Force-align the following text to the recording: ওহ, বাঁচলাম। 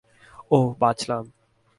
ওহ, 0.51 0.67
বাঁচলাম। 0.79 1.23